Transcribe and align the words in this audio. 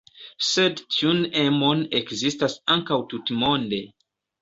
Sed 0.45 0.81
tiun 0.95 1.21
emon 1.43 1.85
ekzistas 2.01 2.59
ankaŭ 2.79 3.01
tutmonde. 3.15 3.87